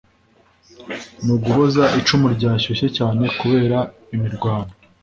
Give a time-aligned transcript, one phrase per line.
[1.23, 3.79] ni uguhoza icumu ryashyushye cyane kubera
[4.15, 4.71] imirwano